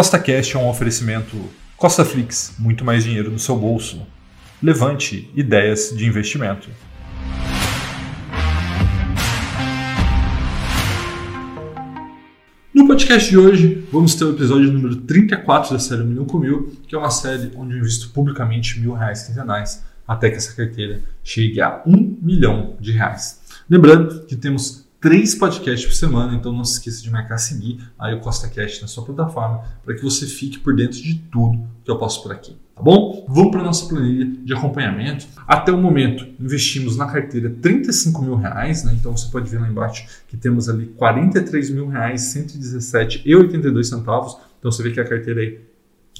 Costa 0.00 0.18
Cash 0.18 0.54
é 0.54 0.58
um 0.58 0.66
oferecimento 0.66 1.36
Costa 1.76 2.06
Flix, 2.06 2.54
muito 2.58 2.86
mais 2.86 3.04
dinheiro 3.04 3.30
no 3.30 3.38
seu 3.38 3.54
bolso. 3.54 4.00
Levante 4.62 5.30
ideias 5.36 5.94
de 5.94 6.06
investimento. 6.06 6.70
No 12.72 12.86
podcast 12.86 13.28
de 13.28 13.36
hoje, 13.36 13.86
vamos 13.92 14.14
ter 14.14 14.24
o 14.24 14.30
episódio 14.30 14.72
número 14.72 14.96
34 14.96 15.74
da 15.74 15.78
série 15.78 16.02
Milhão 16.02 16.24
com 16.24 16.38
Mil, 16.38 16.72
que 16.88 16.94
é 16.94 16.98
uma 16.98 17.10
série 17.10 17.52
onde 17.54 17.74
eu 17.74 17.80
invisto 17.80 18.08
publicamente 18.08 18.80
mil 18.80 18.94
reais 18.94 19.24
quinzenais 19.24 19.84
até 20.08 20.30
que 20.30 20.36
essa 20.36 20.56
carteira 20.56 21.02
chegue 21.22 21.60
a 21.60 21.82
um 21.86 22.16
milhão 22.22 22.74
de 22.80 22.92
reais. 22.92 23.42
Lembrando 23.68 24.24
que 24.24 24.34
temos 24.34 24.88
três 25.00 25.34
podcasts 25.34 25.86
por 25.86 25.94
semana, 25.94 26.34
então 26.34 26.52
não 26.52 26.64
se 26.64 26.74
esqueça 26.74 27.02
de 27.02 27.10
marcar 27.10 27.38
seguir 27.38 27.80
aí 27.98 28.14
o 28.14 28.20
Costa 28.20 28.48
Cast 28.48 28.82
na 28.82 28.88
sua 28.88 29.04
plataforma 29.04 29.64
para 29.82 29.94
que 29.94 30.02
você 30.02 30.26
fique 30.26 30.58
por 30.58 30.76
dentro 30.76 31.00
de 31.00 31.14
tudo 31.32 31.66
que 31.82 31.90
eu 31.90 31.96
posto 31.96 32.22
por 32.22 32.32
aqui. 32.32 32.56
Tá 32.74 32.82
bom? 32.82 33.26
Vamos 33.28 33.50
para 33.50 33.60
a 33.60 33.64
nossa 33.64 33.88
planilha 33.88 34.26
de 34.44 34.52
acompanhamento. 34.52 35.26
Até 35.46 35.72
o 35.72 35.78
momento, 35.78 36.26
investimos 36.38 36.96
na 36.96 37.06
carteira 37.06 37.50
35 37.62 38.22
mil 38.22 38.36
reais, 38.36 38.84
né? 38.84 38.94
Então 38.98 39.16
você 39.16 39.30
pode 39.30 39.50
ver 39.50 39.60
lá 39.60 39.68
embaixo 39.68 40.06
que 40.28 40.36
temos 40.36 40.68
ali 40.68 40.86
43 40.86 41.70
mil 41.70 41.88
reais, 41.88 42.22
117 42.22 43.22
e 43.24 43.34
82 43.34 43.88
centavos. 43.88 44.36
Então 44.58 44.70
você 44.70 44.82
vê 44.82 44.90
que 44.90 45.00
a 45.00 45.04
carteira 45.04 45.40
aí 45.40 45.69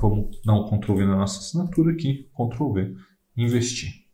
Vamos 0.00 0.40
dar 0.44 0.54
um 0.54 0.64
Ctrl 0.64 0.94
V 0.94 1.06
na 1.06 1.16
nossa 1.16 1.40
assinatura 1.40 1.90
aqui, 1.90 2.28
Ctrl 2.32 2.72
V, 2.72 2.94
investir. 3.36 4.06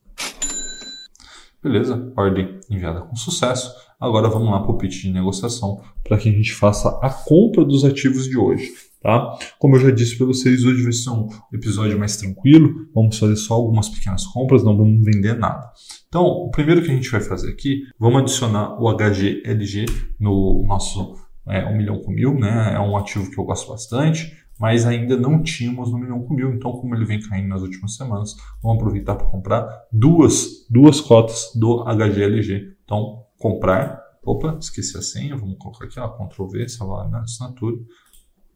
Beleza, 1.62 2.10
ordem 2.16 2.58
enviada 2.70 3.02
com 3.02 3.14
sucesso. 3.16 3.74
Agora 4.04 4.28
vamos 4.28 4.50
lá 4.50 4.60
para 4.60 4.70
o 4.70 4.76
pitch 4.76 5.02
de 5.02 5.12
negociação 5.12 5.80
para 6.06 6.18
que 6.18 6.28
a 6.28 6.32
gente 6.32 6.52
faça 6.52 6.90
a 7.02 7.08
compra 7.08 7.64
dos 7.64 7.84
ativos 7.86 8.28
de 8.28 8.36
hoje. 8.36 8.70
Tá? 9.00 9.38
Como 9.58 9.76
eu 9.76 9.80
já 9.80 9.90
disse 9.90 10.16
para 10.16 10.26
vocês, 10.26 10.64
hoje 10.64 10.82
vai 10.82 10.92
ser 10.92 11.10
um 11.10 11.28
episódio 11.52 11.98
mais 11.98 12.16
tranquilo. 12.16 12.86
Vamos 12.94 13.18
fazer 13.18 13.36
só 13.36 13.54
algumas 13.54 13.88
pequenas 13.88 14.26
compras, 14.26 14.62
não 14.62 14.76
vamos 14.76 15.02
vender 15.04 15.38
nada. 15.38 15.70
Então, 16.08 16.22
o 16.24 16.50
primeiro 16.50 16.82
que 16.82 16.90
a 16.90 16.94
gente 16.94 17.10
vai 17.10 17.20
fazer 17.20 17.50
aqui, 17.50 17.82
vamos 17.98 18.22
adicionar 18.22 18.80
o 18.80 18.90
HGLG 18.94 19.86
no 20.20 20.64
nosso 20.66 21.16
é, 21.48 21.64
1 21.66 21.76
milhão 21.76 22.00
com 22.00 22.12
mil, 22.12 22.34
né? 22.38 22.74
É 22.74 22.80
um 22.80 22.96
ativo 22.96 23.30
que 23.30 23.38
eu 23.38 23.44
gosto 23.44 23.70
bastante, 23.70 24.32
mas 24.58 24.86
ainda 24.86 25.16
não 25.16 25.42
tínhamos 25.42 25.90
no 25.90 25.98
milhão 25.98 26.22
com 26.22 26.34
mil. 26.34 26.52
Então, 26.52 26.72
como 26.72 26.94
ele 26.94 27.04
vem 27.04 27.20
caindo 27.20 27.48
nas 27.48 27.62
últimas 27.62 27.96
semanas, 27.96 28.34
vamos 28.62 28.78
aproveitar 28.78 29.16
para 29.16 29.26
comprar 29.26 29.68
duas, 29.92 30.66
duas 30.70 31.00
cotas 31.00 31.50
do 31.54 31.84
HGLG. 31.84 32.74
Então, 32.84 33.23
comprar. 33.44 34.02
Opa, 34.24 34.56
esqueci 34.58 34.96
a 34.96 35.02
senha. 35.02 35.36
Vamos 35.36 35.58
colocar 35.58 35.84
aqui, 35.84 36.00
ó, 36.00 36.08
Ctrl 36.08 36.46
V, 36.46 36.66
salvar 36.66 37.10
na 37.10 37.20
assinatura. 37.20 37.76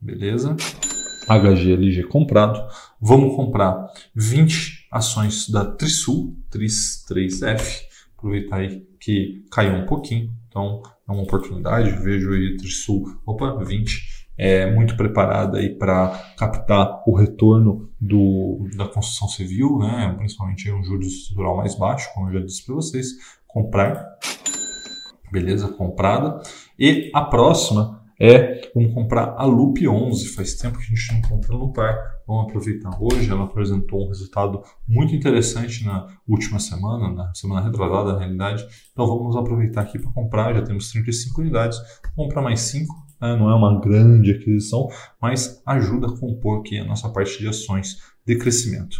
Beleza. 0.00 0.56
HGLG 1.28 2.04
comprado. 2.04 2.58
Vamos 2.98 3.36
comprar 3.36 3.86
20 4.14 4.88
ações 4.90 5.50
da 5.50 5.66
Trisul, 5.66 6.34
Tris 6.48 7.04
3F. 7.06 7.82
Aproveitar 8.16 8.56
aí 8.56 8.80
que 8.98 9.44
caiu 9.52 9.74
um 9.74 9.84
pouquinho. 9.84 10.32
Então, 10.48 10.80
é 11.06 11.12
uma 11.12 11.22
oportunidade. 11.22 11.90
Vejo 12.02 12.32
aí 12.32 12.56
Trisul, 12.56 13.20
opa, 13.26 13.62
20 13.62 14.16
é 14.38 14.72
muito 14.72 14.96
preparada 14.96 15.58
aí 15.58 15.76
para 15.76 16.32
captar 16.38 17.02
o 17.06 17.14
retorno 17.14 17.90
do, 18.00 18.68
da 18.76 18.86
construção 18.86 19.26
civil, 19.26 19.80
né? 19.80 20.14
principalmente 20.16 20.70
um 20.70 20.82
juros 20.82 21.08
estrutural 21.08 21.56
mais 21.56 21.74
baixo, 21.74 22.08
como 22.14 22.28
eu 22.28 22.34
já 22.34 22.46
disse 22.46 22.64
para 22.64 22.76
vocês, 22.76 23.08
comprar, 23.48 24.16
beleza, 25.30 25.68
comprada. 25.68 26.40
E 26.78 27.10
a 27.14 27.22
próxima 27.22 27.98
é, 28.20 28.68
vamos 28.74 28.92
comprar 28.92 29.34
a 29.38 29.44
Loop 29.44 29.86
11, 29.86 30.30
faz 30.30 30.54
tempo 30.54 30.76
que 30.76 30.84
a 30.84 30.86
gente 30.86 31.12
não 31.12 31.22
compra 31.22 31.56
no 31.56 31.72
par, 31.72 31.96
vamos 32.26 32.48
aproveitar 32.48 32.90
hoje, 33.00 33.30
ela 33.30 33.44
apresentou 33.44 34.04
um 34.04 34.08
resultado 34.08 34.60
muito 34.88 35.14
interessante 35.14 35.84
na 35.84 36.04
última 36.26 36.58
semana, 36.58 37.12
na 37.12 37.32
semana 37.32 37.64
retrasada 37.64 38.14
na 38.14 38.18
realidade, 38.18 38.66
então 38.90 39.06
vamos 39.06 39.36
aproveitar 39.36 39.82
aqui 39.82 40.00
para 40.00 40.10
comprar, 40.10 40.52
já 40.52 40.62
temos 40.62 40.90
35 40.90 41.40
unidades, 41.42 41.78
comprar 42.16 42.42
mais 42.42 42.58
5, 42.62 42.92
né? 43.20 43.36
não 43.36 43.48
é 43.50 43.54
uma 43.54 43.80
grande 43.80 44.32
aquisição, 44.32 44.88
mas 45.22 45.62
ajuda 45.64 46.08
a 46.08 46.18
compor 46.18 46.58
aqui 46.58 46.76
a 46.76 46.84
nossa 46.84 47.08
parte 47.10 47.38
de 47.38 47.46
ações 47.46 47.98
de 48.26 48.36
crescimento. 48.36 48.96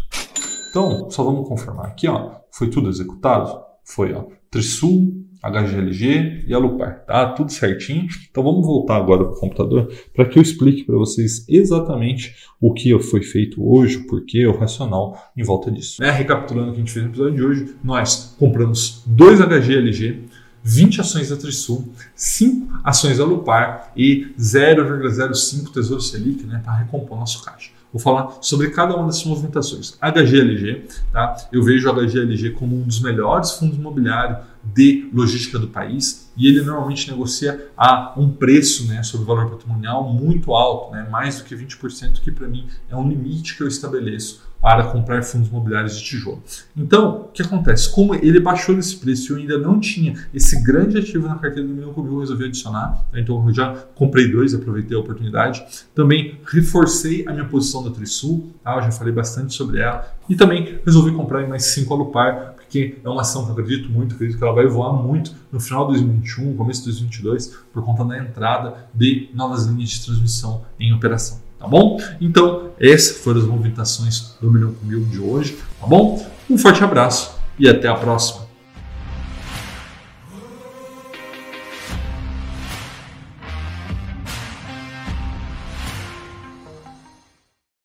Então, 0.71 1.11
só 1.11 1.25
vamos 1.25 1.49
confirmar 1.49 1.87
aqui, 1.87 2.07
ó, 2.07 2.37
foi 2.53 2.71
tudo 2.71 2.89
executado? 2.89 3.68
Foi, 3.89 4.13
ó, 4.13 4.27
Trisul, 4.51 5.25
HGLG 5.43 6.45
e 6.47 6.53
Alupar, 6.53 7.05
tá? 7.07 7.33
Tudo 7.33 7.51
certinho. 7.51 8.07
Então 8.31 8.43
vamos 8.43 8.67
voltar 8.67 8.97
agora 8.97 9.25
para 9.25 9.33
o 9.33 9.41
computador 9.41 9.91
para 10.15 10.27
que 10.27 10.39
eu 10.39 10.43
explique 10.43 10.85
para 10.85 10.97
vocês 10.97 11.47
exatamente 11.49 12.35
o 12.61 12.75
que 12.75 12.97
foi 12.99 13.23
feito 13.23 13.67
hoje, 13.67 13.97
o 13.97 14.07
porquê, 14.07 14.47
o 14.47 14.57
racional 14.57 15.17
em 15.37 15.43
volta 15.43 15.71
disso. 15.71 16.03
É, 16.03 16.11
recapitulando 16.11 16.71
o 16.71 16.73
que 16.73 16.77
a 16.77 16.81
gente 16.81 16.93
fez 16.93 17.05
no 17.05 17.11
episódio 17.11 17.35
de 17.37 17.43
hoje, 17.43 17.77
nós 17.83 18.37
compramos 18.39 19.03
dois 19.07 19.41
HGLG, 19.41 20.25
20 20.63 21.01
ações 21.01 21.31
da 21.31 21.37
Trisul, 21.37 21.89
5 22.15 22.81
ações 22.85 23.17
da 23.17 23.25
Lupar 23.25 23.93
e 23.97 24.35
0,05 24.39 25.73
Tesouro 25.73 26.03
Selic 26.03 26.45
né, 26.45 26.61
para 26.63 26.75
recompor 26.75 27.19
nosso 27.19 27.43
caixa. 27.43 27.78
Vou 27.93 28.01
falar 28.01 28.39
sobre 28.43 28.71
cada 28.71 28.95
uma 28.95 29.07
dessas 29.07 29.25
movimentações. 29.25 29.97
HGLG, 30.01 30.89
tá? 31.11 31.37
eu 31.51 31.63
vejo 31.63 31.89
o 31.89 31.93
HGLG 31.93 32.51
como 32.51 32.77
um 32.77 32.83
dos 32.83 33.01
melhores 33.01 33.53
fundos 33.53 33.79
imobiliários 33.79 34.39
de 34.63 35.09
logística 35.13 35.59
do 35.59 35.69
país 35.69 36.31
e 36.37 36.47
ele 36.47 36.61
normalmente 36.63 37.11
negocia 37.11 37.69
a 37.77 38.13
um 38.17 38.29
preço 38.31 38.87
né, 38.87 39.03
sobre 39.03 39.25
o 39.25 39.27
valor 39.27 39.51
patrimonial 39.51 40.13
muito 40.13 40.55
alto, 40.55 40.93
né, 40.93 41.09
mais 41.11 41.39
do 41.39 41.45
que 41.45 41.55
20%, 41.55 42.21
que 42.21 42.31
para 42.31 42.47
mim 42.47 42.67
é 42.91 42.97
um 42.97 43.09
limite 43.09 43.57
que 43.57 43.63
eu 43.63 43.69
estabeleço 43.69 44.48
para 44.61 44.85
comprar 44.85 45.23
fundos 45.23 45.49
imobiliários 45.49 45.99
de 45.99 46.05
tijolo. 46.05 46.43
Então, 46.77 47.23
o 47.23 47.29
que 47.29 47.43
acontece? 47.43 47.91
Como 47.93 48.15
ele 48.15 48.41
baixou 48.41 48.75
nesse 48.75 48.97
preço 48.97 49.33
e 49.33 49.35
eu 49.35 49.39
ainda 49.39 49.59
não 49.59 49.79
tinha 49.79 50.15
esse 50.35 50.63
grande 50.63 50.99
ativo 50.99 51.29
na 51.29 51.37
carteira 51.37 51.67
do 51.67 51.75
milhão 51.75 51.93
comigo, 51.93 52.17
eu 52.17 52.21
resolvi 52.21 52.47
adicionar. 52.47 53.05
Tá? 53.11 53.21
Então, 53.21 53.47
eu 53.47 53.55
já 53.55 53.73
comprei 53.95 54.31
dois, 54.31 54.55
aproveitei 54.55 54.97
a 54.97 55.01
oportunidade. 55.01 55.65
Também 55.95 56.41
reforcei 56.45 57.25
a 57.29 57.33
minha 57.33 57.45
posição 57.45 57.85
da 57.85 57.91
Trisul, 57.91 58.53
tá? 58.65 58.77
eu 58.77 58.83
já 58.83 58.91
falei 58.91 59.13
bastante 59.13 59.55
sobre 59.55 59.81
ela. 59.81 60.13
E 60.29 60.35
também 60.35 60.81
resolvi 60.85 61.13
comprar 61.13 61.47
mais 61.49 61.65
cinco 61.67 61.95
Alupar, 61.95 62.55
porque 62.57 62.99
é 63.03 63.09
uma 63.09 63.23
ação 63.23 63.45
que 63.45 63.51
eu 63.51 63.53
acredito 63.53 63.91
muito, 63.91 64.15
acredito 64.15 64.37
que 64.37 64.45
ela 64.45 64.53
vai 64.53 64.67
voar 64.67 64.93
muito 64.93 65.35
no 65.51 65.59
final 65.61 65.87
de 65.87 65.95
2021, 65.95 66.57
começo 66.57 66.81
de 66.81 66.87
2022, 66.87 67.59
por 67.73 67.85
conta 67.85 68.05
da 68.05 68.19
entrada 68.19 68.89
de 68.93 69.31
novas 69.33 69.67
linhas 69.67 69.91
de 69.91 70.05
transmissão 70.05 70.63
em 70.79 70.93
operação. 70.93 71.48
Tá 71.59 71.67
bom? 71.67 72.01
Então, 72.21 72.71
essas 72.79 73.19
foram 73.19 73.41
as 73.41 73.47
movimentações 73.47 74.35
do 74.41 74.51
Milhão 74.51 74.73
com 74.73 74.87
Mil 74.87 75.05
de 75.05 75.19
hoje. 75.19 75.59
Tá 75.81 75.87
bom? 75.87 76.25
Um 76.49 76.57
forte 76.57 76.83
abraço 76.85 77.35
e 77.59 77.69
até 77.69 77.89
a 77.89 77.95
próxima. 77.95 78.48